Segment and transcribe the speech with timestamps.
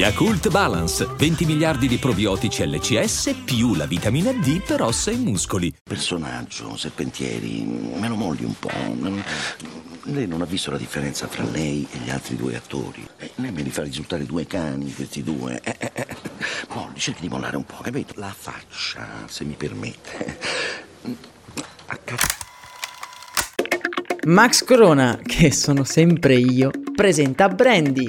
[0.00, 5.74] Yakult Balance, 20 miliardi di probiotici LCS più la vitamina D per ossa e muscoli.
[5.82, 8.70] Personaggio, serpentieri, me lo molli un po'.
[10.04, 13.06] Lei non ha visto la differenza fra lei e gli altri due attori.
[13.18, 15.60] Eh, lei me li fa risultare due cani, questi due.
[15.62, 16.06] Eh, eh, eh.
[16.72, 18.14] Molli, cerchi di mollare un po', capito?
[18.16, 20.38] La faccia, se mi permette.
[21.88, 22.48] A cazzo.
[24.24, 28.08] Max Corona, che sono sempre io, presenta Brandy.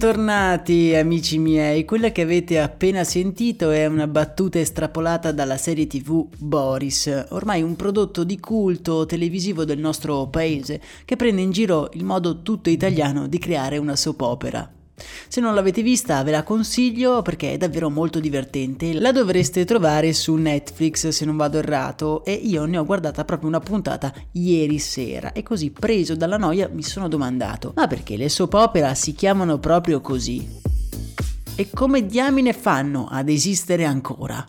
[0.00, 6.26] Bentornati amici miei, quella che avete appena sentito è una battuta estrapolata dalla serie tv
[6.38, 12.04] Boris, ormai un prodotto di culto televisivo del nostro paese che prende in giro il
[12.04, 14.79] modo tutto italiano di creare una soap opera.
[15.28, 18.92] Se non l'avete vista ve la consiglio perché è davvero molto divertente.
[18.94, 23.48] La dovreste trovare su Netflix se non vado errato e io ne ho guardata proprio
[23.48, 28.28] una puntata ieri sera e così preso dalla noia mi sono domandato ma perché le
[28.28, 30.46] soap opera si chiamano proprio così?
[31.54, 34.44] E come diamine fanno ad esistere ancora?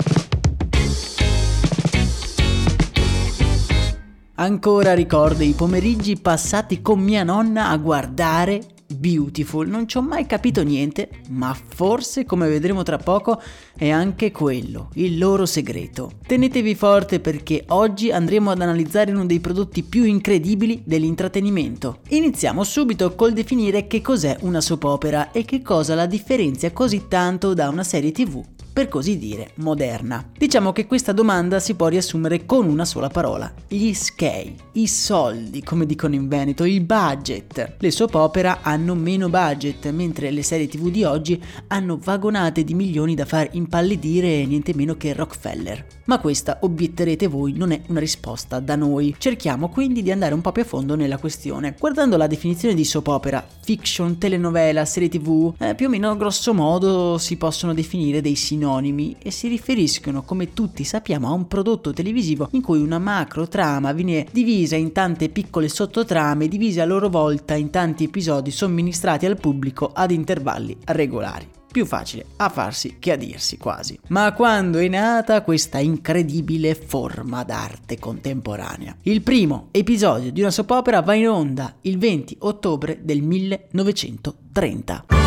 [4.36, 8.62] Ancora ricordo i pomeriggi passati con mia nonna a guardare
[9.02, 9.68] Beautiful.
[9.68, 13.42] Non ci ho mai capito niente, ma forse, come vedremo tra poco,
[13.76, 16.12] è anche quello, il loro segreto.
[16.28, 22.02] Tenetevi forte perché oggi andremo ad analizzare uno dei prodotti più incredibili dell'intrattenimento.
[22.10, 27.08] Iniziamo subito col definire che cos'è una soap opera e che cosa la differenzia così
[27.08, 30.30] tanto da una serie tv per così dire, moderna.
[30.38, 35.62] Diciamo che questa domanda si può riassumere con una sola parola, gli skei, i soldi,
[35.64, 37.76] come dicono in Veneto, il budget.
[37.78, 42.74] Le soap opera hanno meno budget, mentre le serie tv di oggi hanno vagonate di
[42.74, 45.86] milioni da far impallidire niente meno che Rockefeller.
[46.06, 49.16] Ma questa, obietterete voi, non è una risposta da noi.
[49.18, 51.76] Cerchiamo quindi di andare un po' più a fondo nella questione.
[51.78, 56.54] Guardando la definizione di soap opera, fiction, telenovela, serie tv, eh, più o meno grosso
[56.54, 61.94] modo si possono definire dei sinonimi e si riferiscono, come tutti sappiamo, a un prodotto
[61.94, 67.10] televisivo in cui una macro trama viene divisa in tante piccole sottotrame, divise a loro
[67.10, 73.14] volta in tanti episodi somministrati al pubblico ad intervalli regolari più facile a farsi che
[73.14, 73.98] a dirsi quasi.
[74.08, 78.96] Ma quando è nata questa incredibile forma d'arte contemporanea?
[79.04, 85.21] Il primo episodio di una soap opera va in onda il 20 ottobre del 1930.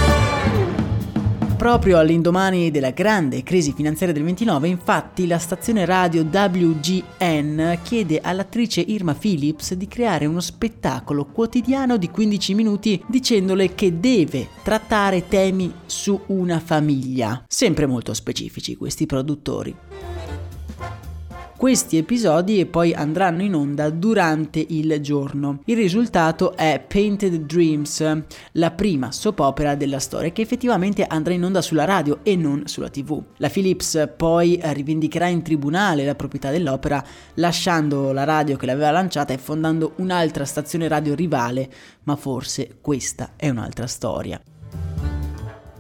[1.65, 8.83] Proprio all'indomani della grande crisi finanziaria del 29, infatti, la stazione radio WGN chiede all'attrice
[8.83, 15.73] Irma Phillips di creare uno spettacolo quotidiano di 15 minuti dicendole che deve trattare temi
[15.87, 17.43] su una famiglia.
[17.49, 19.75] Sempre molto specifici questi produttori.
[21.57, 25.61] Questi episodi poi andranno in onda durante il giorno.
[25.65, 28.23] Il risultato è Painted Dreams,
[28.53, 32.67] la prima soap opera della storia che effettivamente andrà in onda sulla radio e non
[32.67, 33.23] sulla tv.
[33.37, 37.03] La Philips poi rivendicherà in tribunale la proprietà dell'opera
[37.35, 41.71] lasciando la radio che l'aveva lanciata e fondando un'altra stazione radio rivale,
[42.03, 44.39] ma forse questa è un'altra storia.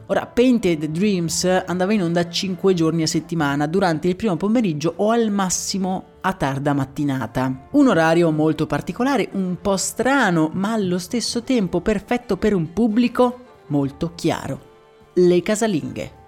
[0.06, 5.10] Ora, Painted Dreams andava in onda 5 giorni a settimana durante il primo pomeriggio o
[5.10, 7.68] al massimo a tarda mattinata.
[7.70, 13.38] Un orario molto particolare, un po' strano, ma allo stesso tempo perfetto per un pubblico
[13.68, 14.72] molto chiaro.
[15.14, 16.22] Le casalinghe.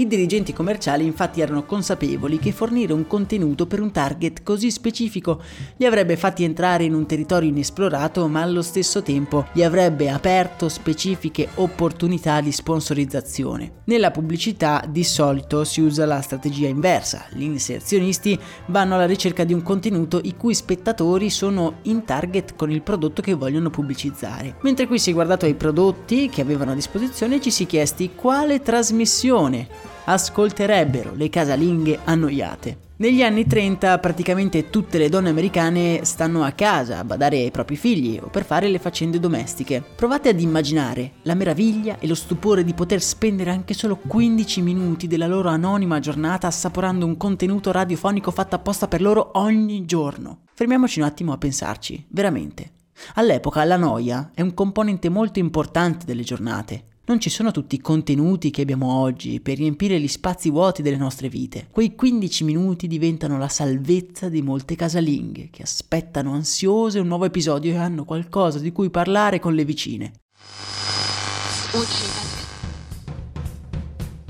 [0.00, 5.42] I dirigenti commerciali infatti erano consapevoli che fornire un contenuto per un target così specifico
[5.76, 10.70] li avrebbe fatti entrare in un territorio inesplorato ma allo stesso tempo gli avrebbe aperto
[10.70, 13.82] specifiche opportunità di sponsorizzazione.
[13.84, 18.38] Nella pubblicità di solito si usa la strategia inversa, gli inserzionisti
[18.68, 23.20] vanno alla ricerca di un contenuto i cui spettatori sono in target con il prodotto
[23.20, 24.56] che vogliono pubblicizzare.
[24.62, 27.66] Mentre qui si è guardato ai prodotti che avevano a disposizione e ci si è
[27.66, 32.88] chiesti quale trasmissione ascolterebbero le casalinghe annoiate.
[33.00, 37.76] Negli anni 30 praticamente tutte le donne americane stanno a casa a badare ai propri
[37.76, 39.82] figli o per fare le faccende domestiche.
[39.96, 45.06] Provate ad immaginare la meraviglia e lo stupore di poter spendere anche solo 15 minuti
[45.06, 50.40] della loro anonima giornata assaporando un contenuto radiofonico fatto apposta per loro ogni giorno.
[50.52, 52.72] Fermiamoci un attimo a pensarci, veramente.
[53.14, 57.80] All'epoca la noia è un componente molto importante delle giornate non ci sono tutti i
[57.80, 61.66] contenuti che abbiamo oggi per riempire gli spazi vuoti delle nostre vite.
[61.68, 67.72] Quei 15 minuti diventano la salvezza di molte casalinghe che aspettano ansiose un nuovo episodio
[67.72, 70.12] e hanno qualcosa di cui parlare con le vicine.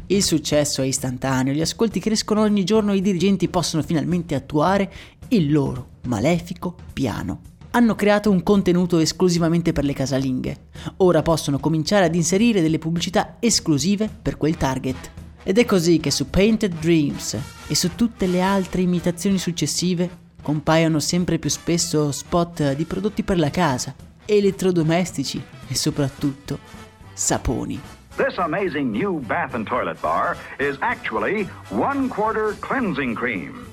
[0.07, 4.91] Il successo è istantaneo, gli ascolti crescono ogni giorno e i dirigenti possono finalmente attuare
[5.29, 10.69] il loro malefico piano hanno creato un contenuto esclusivamente per le casalinghe.
[10.99, 15.11] Ora possono cominciare ad inserire delle pubblicità esclusive per quel target.
[15.43, 21.01] Ed è così che su Painted Dreams e su tutte le altre imitazioni successive compaiono
[21.01, 23.95] sempre più spesso spot di prodotti per la casa,
[24.25, 26.59] elettrodomestici e soprattutto
[27.13, 27.81] saponi.
[28.17, 33.70] This amazing new bath and toilet bar is actually one quarter cleansing cream.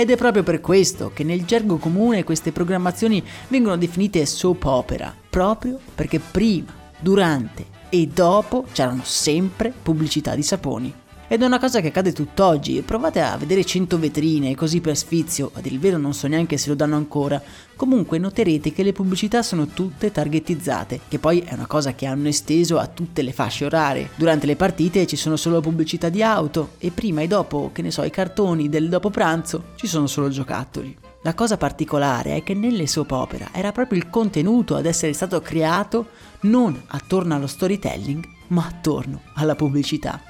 [0.00, 5.14] Ed è proprio per questo che nel gergo comune queste programmazioni vengono definite soap opera,
[5.28, 10.99] proprio perché prima, durante e dopo c'erano sempre pubblicità di saponi.
[11.32, 15.52] Ed è una cosa che accade tutt'oggi, provate a vedere 100 vetrine così per sfizio,
[15.54, 17.40] a dire il vero non so neanche se lo danno ancora,
[17.76, 22.26] comunque noterete che le pubblicità sono tutte targetizzate, che poi è una cosa che hanno
[22.26, 24.10] esteso a tutte le fasce orarie.
[24.16, 27.92] Durante le partite ci sono solo pubblicità di auto e prima e dopo, che ne
[27.92, 30.98] so, i cartoni del dopo pranzo ci sono solo giocattoli.
[31.22, 35.40] La cosa particolare è che nelle soap opera era proprio il contenuto ad essere stato
[35.40, 36.08] creato
[36.40, 40.29] non attorno allo storytelling, ma attorno alla pubblicità.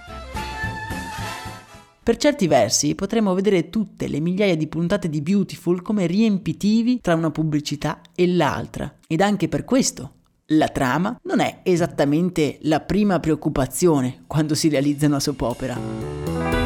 [2.02, 7.14] Per certi versi potremmo vedere tutte le migliaia di puntate di Beautiful come riempitivi tra
[7.14, 8.96] una pubblicità e l'altra.
[9.06, 10.14] Ed anche per questo
[10.52, 16.59] la trama non è esattamente la prima preoccupazione quando si realizza una soap opera.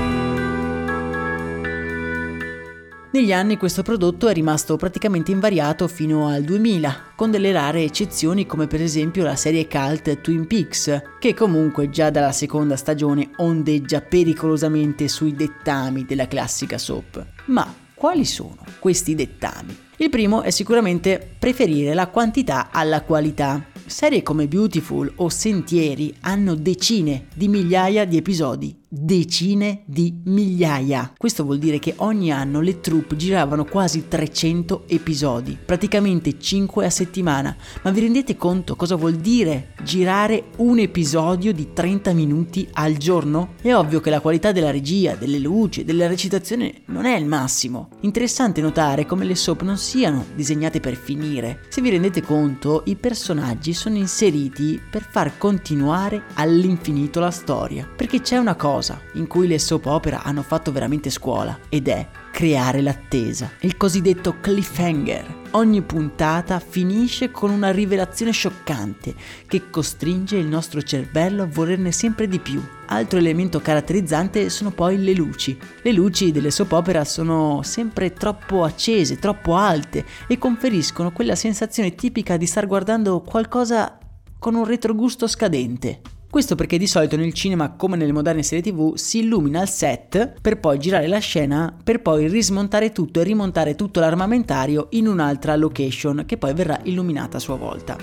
[3.14, 8.44] Negli anni questo prodotto è rimasto praticamente invariato fino al 2000, con delle rare eccezioni
[8.44, 14.00] come per esempio la serie cult Twin Peaks, che comunque già dalla seconda stagione ondeggia
[14.00, 17.25] pericolosamente sui dettami della classica soap.
[17.44, 19.78] Ma quali sono questi dettami?
[19.99, 23.64] Il primo è sicuramente preferire la quantità alla qualità.
[23.87, 31.12] Serie come Beautiful o Sentieri hanno decine di migliaia di episodi decine di migliaia.
[31.17, 36.91] Questo vuol dire che ogni anno le troupe giravano quasi 300 episodi, praticamente 5 a
[36.91, 37.56] settimana.
[37.82, 43.55] Ma vi rendete conto cosa vuol dire girare un episodio di 30 minuti al giorno?
[43.61, 47.88] È ovvio che la qualità della regia, delle luci della recitazione non è il massimo.
[48.00, 51.61] Interessante notare come le soap non siano disegnate per finire.
[51.69, 57.88] Se vi rendete conto, i personaggi sono inseriti per far continuare all'infinito la storia.
[57.94, 61.88] Perché c'è una cosa cosa in cui le soap opera hanno fatto veramente scuola ed
[61.88, 65.42] è creare l'attesa, il cosiddetto cliffhanger.
[65.52, 69.14] Ogni puntata finisce con una rivelazione scioccante
[69.46, 72.60] che costringe il nostro cervello a volerne sempre di più.
[72.86, 75.56] Altro elemento caratterizzante sono poi le luci.
[75.82, 81.94] Le luci delle soap opera sono sempre troppo accese, troppo alte e conferiscono quella sensazione
[81.94, 83.98] tipica di star guardando qualcosa
[84.40, 86.00] con un retrogusto scadente.
[86.34, 90.32] Questo perché di solito nel cinema, come nelle moderne serie tv, si illumina il set
[90.40, 95.54] per poi girare la scena, per poi rismontare tutto e rimontare tutto l'armamentario in un'altra
[95.54, 97.97] location che poi verrà illuminata a sua volta.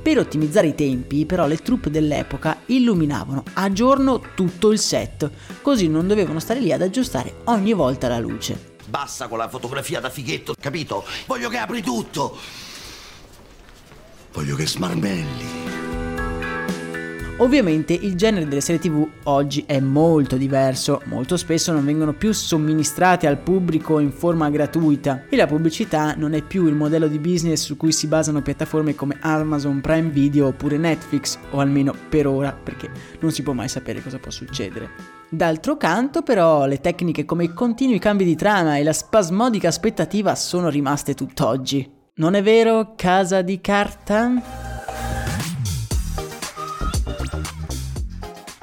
[0.00, 5.28] Per ottimizzare i tempi, però, le troupe dell'epoca illuminavano a giorno tutto il set,
[5.60, 8.76] così non dovevano stare lì ad aggiustare ogni volta la luce.
[8.86, 11.04] Basta con la fotografia da fighetto, capito?
[11.26, 12.38] Voglio che apri tutto.
[14.32, 15.63] Voglio che smarmelli.
[17.38, 22.32] Ovviamente il genere delle serie tv oggi è molto diverso, molto spesso non vengono più
[22.32, 27.18] somministrate al pubblico in forma gratuita e la pubblicità non è più il modello di
[27.18, 32.28] business su cui si basano piattaforme come Amazon Prime Video oppure Netflix, o almeno per
[32.28, 32.88] ora, perché
[33.18, 34.90] non si può mai sapere cosa può succedere.
[35.28, 40.36] D'altro canto però le tecniche come i continui cambi di trama e la spasmodica aspettativa
[40.36, 41.90] sono rimaste tutt'oggi.
[42.16, 44.73] Non è vero, casa di carta?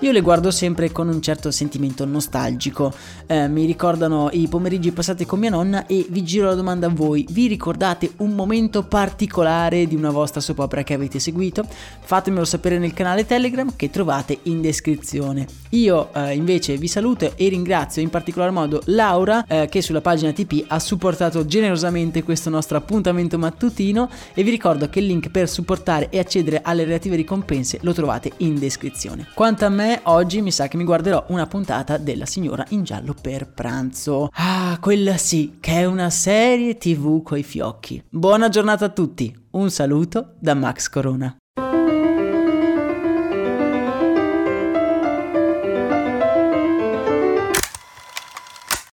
[0.01, 2.91] Io le guardo sempre con un certo sentimento nostalgico.
[3.27, 6.89] Eh, mi ricordano i pomeriggi passati con mia nonna e vi giro la domanda a
[6.89, 7.24] voi.
[7.29, 11.63] Vi ricordate un momento particolare di una vostra soap opera che avete seguito?
[12.00, 15.46] Fatemelo sapere nel canale Telegram che trovate in descrizione.
[15.70, 20.31] Io eh, invece vi saluto e ringrazio in particolar modo Laura eh, che sulla pagina
[20.31, 25.48] TP ha supportato generosamente questo nostro appuntamento mattutino e vi ricordo che il link per
[25.48, 29.27] supportare e accedere alle relative ricompense lo trovate in descrizione.
[29.36, 29.70] Quanto a
[30.03, 34.29] oggi mi sa che mi guarderò una puntata della signora in giallo per pranzo.
[34.33, 38.03] Ah, quella sì, che è una serie tv coi fiocchi.
[38.10, 41.36] Buona giornata a tutti, un saluto da Max Corona.